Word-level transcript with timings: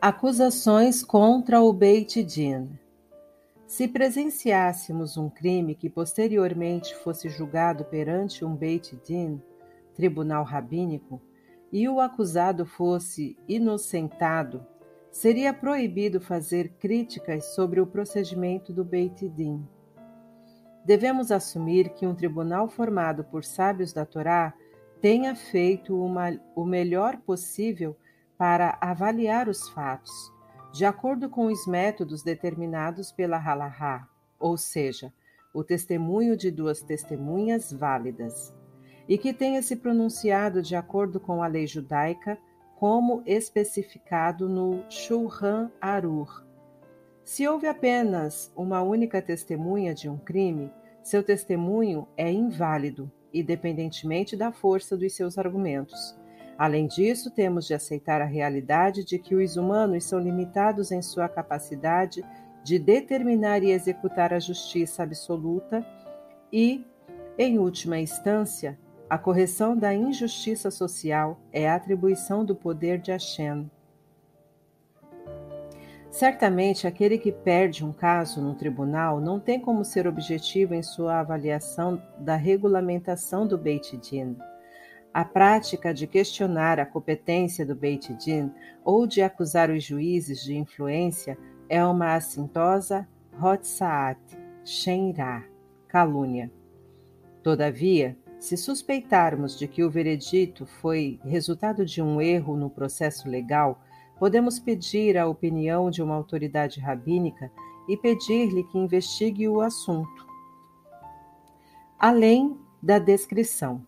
Acusações 0.00 1.02
contra 1.02 1.62
o 1.62 1.72
Beit 1.72 2.22
Din. 2.22 2.68
Se 3.66 3.88
presenciássemos 3.88 5.16
um 5.16 5.30
crime 5.30 5.74
que 5.74 5.88
posteriormente 5.88 6.94
fosse 6.96 7.30
julgado 7.30 7.82
perante 7.82 8.44
um 8.44 8.54
Beit 8.54 8.94
Din, 9.02 9.40
tribunal 9.94 10.44
rabínico, 10.44 11.20
e 11.72 11.88
o 11.88 11.98
acusado 11.98 12.66
fosse 12.66 13.38
inocentado, 13.48 14.66
seria 15.10 15.54
proibido 15.54 16.20
fazer 16.20 16.74
críticas 16.78 17.54
sobre 17.54 17.80
o 17.80 17.86
procedimento 17.86 18.74
do 18.74 18.84
Beit 18.84 19.26
Din. 19.30 19.66
Devemos 20.84 21.32
assumir 21.32 21.88
que 21.94 22.06
um 22.06 22.14
tribunal 22.14 22.68
formado 22.68 23.24
por 23.24 23.42
sábios 23.44 23.94
da 23.94 24.04
Torá 24.04 24.52
tenha 25.00 25.34
feito 25.34 25.98
uma, 25.98 26.38
o 26.54 26.66
melhor 26.66 27.16
possível 27.16 27.96
para 28.38 28.76
avaliar 28.80 29.48
os 29.48 29.68
fatos, 29.70 30.32
de 30.72 30.84
acordo 30.84 31.28
com 31.28 31.46
os 31.46 31.66
métodos 31.66 32.22
determinados 32.22 33.10
pela 33.10 33.38
Halahá, 33.38 34.06
ou 34.38 34.56
seja, 34.56 35.12
o 35.54 35.64
testemunho 35.64 36.36
de 36.36 36.50
duas 36.50 36.82
testemunhas 36.82 37.72
válidas, 37.72 38.54
e 39.08 39.16
que 39.16 39.32
tenha 39.32 39.62
se 39.62 39.76
pronunciado 39.76 40.60
de 40.60 40.76
acordo 40.76 41.18
com 41.18 41.42
a 41.42 41.46
lei 41.46 41.66
judaica, 41.66 42.38
como 42.78 43.22
especificado 43.24 44.48
no 44.48 44.84
Shulchan 44.90 45.70
Aruch. 45.80 46.44
Se 47.24 47.48
houve 47.48 47.66
apenas 47.66 48.52
uma 48.54 48.82
única 48.82 49.22
testemunha 49.22 49.94
de 49.94 50.10
um 50.10 50.18
crime, 50.18 50.70
seu 51.02 51.22
testemunho 51.22 52.06
é 52.16 52.30
inválido, 52.30 53.10
independentemente 53.32 54.36
da 54.36 54.52
força 54.52 54.96
dos 54.96 55.14
seus 55.14 55.38
argumentos 55.38 56.16
Além 56.58 56.86
disso, 56.86 57.30
temos 57.30 57.66
de 57.66 57.74
aceitar 57.74 58.22
a 58.22 58.24
realidade 58.24 59.04
de 59.04 59.18
que 59.18 59.34
os 59.34 59.56
humanos 59.56 60.04
são 60.04 60.18
limitados 60.18 60.90
em 60.90 61.02
sua 61.02 61.28
capacidade 61.28 62.24
de 62.64 62.78
determinar 62.78 63.62
e 63.62 63.70
executar 63.70 64.32
a 64.32 64.40
justiça 64.40 65.02
absoluta 65.02 65.86
e, 66.52 66.84
em 67.38 67.58
última 67.58 67.98
instância, 67.98 68.78
a 69.08 69.16
correção 69.16 69.76
da 69.76 69.94
injustiça 69.94 70.70
social 70.70 71.38
é 71.52 71.68
a 71.68 71.76
atribuição 71.76 72.44
do 72.44 72.56
poder 72.56 72.98
de 72.98 73.12
Hashem. 73.12 73.70
Certamente, 76.10 76.86
aquele 76.86 77.18
que 77.18 77.30
perde 77.30 77.84
um 77.84 77.92
caso 77.92 78.40
no 78.40 78.54
tribunal 78.54 79.20
não 79.20 79.38
tem 79.38 79.60
como 79.60 79.84
ser 79.84 80.06
objetivo 80.06 80.74
em 80.74 80.82
sua 80.82 81.20
avaliação 81.20 82.02
da 82.18 82.34
regulamentação 82.34 83.46
do 83.46 83.58
Beit 83.58 83.96
Din. 83.98 84.34
A 85.16 85.24
prática 85.24 85.94
de 85.94 86.06
questionar 86.06 86.78
a 86.78 86.84
competência 86.84 87.64
do 87.64 87.74
Beit 87.74 88.12
Din 88.16 88.52
ou 88.84 89.06
de 89.06 89.22
acusar 89.22 89.70
os 89.70 89.82
juízes 89.82 90.44
de 90.44 90.54
influência 90.54 91.38
é 91.70 91.82
uma 91.82 92.16
assintosa 92.16 93.08
Hotsaat, 93.42 94.20
Shenra, 94.62 95.42
calúnia. 95.88 96.52
Todavia, 97.42 98.14
se 98.38 98.58
suspeitarmos 98.58 99.58
de 99.58 99.66
que 99.66 99.82
o 99.82 99.90
veredito 99.90 100.66
foi 100.66 101.18
resultado 101.24 101.86
de 101.86 102.02
um 102.02 102.20
erro 102.20 102.54
no 102.54 102.68
processo 102.68 103.26
legal, 103.26 103.80
podemos 104.18 104.58
pedir 104.58 105.16
a 105.16 105.26
opinião 105.26 105.90
de 105.90 106.02
uma 106.02 106.14
autoridade 106.14 106.78
rabínica 106.78 107.50
e 107.88 107.96
pedir-lhe 107.96 108.64
que 108.64 108.76
investigue 108.76 109.48
o 109.48 109.62
assunto. 109.62 110.26
Além 111.98 112.60
da 112.82 112.98
descrição. 112.98 113.82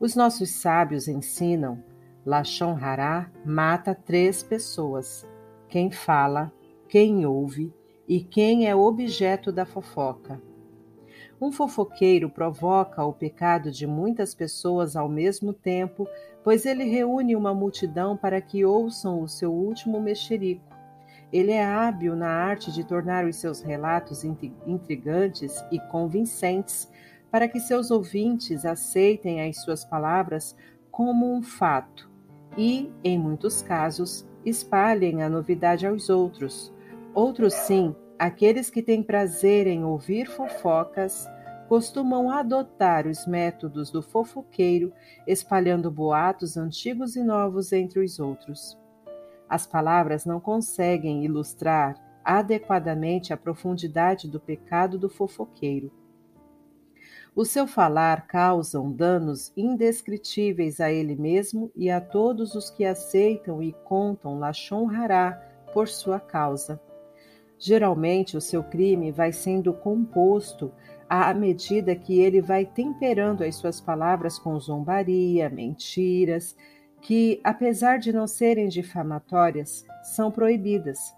Os 0.00 0.16
nossos 0.16 0.48
sábios 0.48 1.08
ensinam: 1.08 1.84
Lachon 2.24 2.74
Hará 2.80 3.30
mata 3.44 3.94
três 3.94 4.42
pessoas: 4.42 5.28
quem 5.68 5.90
fala, 5.90 6.50
quem 6.88 7.26
ouve 7.26 7.70
e 8.08 8.24
quem 8.24 8.66
é 8.66 8.74
objeto 8.74 9.52
da 9.52 9.66
fofoca. 9.66 10.40
Um 11.38 11.52
fofoqueiro 11.52 12.30
provoca 12.30 13.04
o 13.04 13.12
pecado 13.12 13.70
de 13.70 13.86
muitas 13.86 14.34
pessoas 14.34 14.96
ao 14.96 15.06
mesmo 15.06 15.52
tempo, 15.52 16.08
pois 16.42 16.64
ele 16.64 16.84
reúne 16.84 17.36
uma 17.36 17.52
multidão 17.52 18.16
para 18.16 18.40
que 18.40 18.64
ouçam 18.64 19.22
o 19.22 19.28
seu 19.28 19.52
último 19.52 20.00
mexerico. 20.00 20.64
Ele 21.30 21.52
é 21.52 21.62
hábil 21.62 22.16
na 22.16 22.28
arte 22.28 22.72
de 22.72 22.84
tornar 22.84 23.26
os 23.26 23.36
seus 23.36 23.60
relatos 23.60 24.24
intrigantes 24.24 25.62
e 25.70 25.78
convincentes, 25.78 26.90
para 27.30 27.48
que 27.48 27.60
seus 27.60 27.90
ouvintes 27.90 28.64
aceitem 28.64 29.40
as 29.42 29.62
suas 29.62 29.84
palavras 29.84 30.56
como 30.90 31.32
um 31.32 31.42
fato 31.42 32.10
e, 32.56 32.90
em 33.04 33.18
muitos 33.18 33.62
casos, 33.62 34.26
espalhem 34.44 35.22
a 35.22 35.28
novidade 35.28 35.86
aos 35.86 36.08
outros. 36.10 36.72
Outros, 37.14 37.54
sim, 37.54 37.94
aqueles 38.18 38.70
que 38.70 38.82
têm 38.82 39.02
prazer 39.02 39.66
em 39.66 39.84
ouvir 39.84 40.26
fofocas, 40.28 41.28
costumam 41.68 42.30
adotar 42.30 43.06
os 43.06 43.26
métodos 43.26 43.90
do 43.90 44.02
fofoqueiro, 44.02 44.92
espalhando 45.26 45.90
boatos 45.90 46.56
antigos 46.56 47.14
e 47.14 47.22
novos 47.22 47.72
entre 47.72 48.04
os 48.04 48.18
outros. 48.18 48.76
As 49.48 49.66
palavras 49.66 50.24
não 50.24 50.40
conseguem 50.40 51.24
ilustrar 51.24 51.94
adequadamente 52.24 53.32
a 53.32 53.36
profundidade 53.36 54.28
do 54.28 54.40
pecado 54.40 54.98
do 54.98 55.08
fofoqueiro. 55.08 55.92
O 57.34 57.44
seu 57.44 57.66
falar 57.66 58.26
causam 58.26 58.90
danos 58.90 59.52
indescritíveis 59.56 60.80
a 60.80 60.90
ele 60.90 61.14
mesmo 61.14 61.70
e 61.76 61.88
a 61.88 62.00
todos 62.00 62.54
os 62.54 62.70
que 62.70 62.84
aceitam 62.84 63.62
e 63.62 63.72
contam 63.84 64.38
Lachon 64.38 64.90
Hará 64.90 65.32
por 65.72 65.86
sua 65.86 66.18
causa. 66.18 66.80
Geralmente, 67.56 68.36
o 68.36 68.40
seu 68.40 68.64
crime 68.64 69.12
vai 69.12 69.32
sendo 69.32 69.72
composto 69.72 70.72
à 71.08 71.32
medida 71.32 71.94
que 71.94 72.18
ele 72.18 72.40
vai 72.40 72.64
temperando 72.64 73.42
as 73.42 73.54
suas 73.56 73.80
palavras 73.80 74.38
com 74.38 74.58
zombaria, 74.58 75.48
mentiras, 75.48 76.56
que, 77.00 77.40
apesar 77.44 77.98
de 77.98 78.12
não 78.12 78.26
serem 78.26 78.68
difamatórias, 78.68 79.84
são 80.02 80.30
proibidas. 80.30 81.14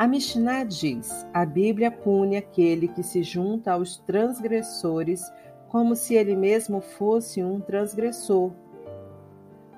A 0.00 0.06
Mishnah 0.06 0.64
diz: 0.64 1.26
a 1.30 1.44
Bíblia 1.44 1.90
pune 1.90 2.34
aquele 2.34 2.88
que 2.88 3.02
se 3.02 3.22
junta 3.22 3.72
aos 3.72 3.98
transgressores 3.98 5.30
como 5.68 5.94
se 5.94 6.14
ele 6.14 6.34
mesmo 6.34 6.80
fosse 6.80 7.44
um 7.44 7.60
transgressor. 7.60 8.50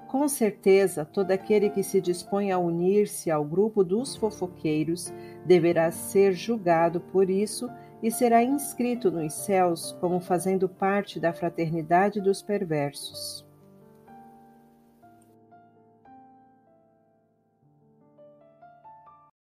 Com 0.06 0.28
certeza, 0.28 1.04
todo 1.04 1.32
aquele 1.32 1.70
que 1.70 1.82
se 1.82 2.00
dispõe 2.00 2.52
a 2.52 2.58
unir-se 2.58 3.32
ao 3.32 3.44
grupo 3.44 3.82
dos 3.82 4.14
fofoqueiros 4.14 5.12
deverá 5.44 5.90
ser 5.90 6.34
julgado 6.34 7.00
por 7.00 7.28
isso 7.28 7.68
e 8.00 8.08
será 8.08 8.44
inscrito 8.44 9.10
nos 9.10 9.34
céus 9.34 9.90
como 10.00 10.20
fazendo 10.20 10.68
parte 10.68 11.18
da 11.18 11.32
fraternidade 11.32 12.20
dos 12.20 12.40
perversos. 12.40 13.44